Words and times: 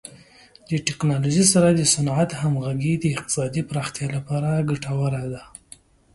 د 0.69 0.71
ټکنالوژۍ 0.87 1.45
سره 1.53 1.69
د 1.73 1.81
صنعت 1.93 2.29
همغږي 2.41 2.93
د 2.99 3.05
اقتصادي 3.15 3.61
پراختیا 3.69 4.07
لپاره 4.15 4.65
ګټوره 4.69 5.23
ده. 5.33 5.43